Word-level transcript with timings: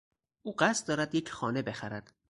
او 0.43 0.55
قصد 0.55 0.87
دارد 0.87 1.15
یک 1.15 1.31
خانه 1.31 1.61
بخرد. 1.61 2.13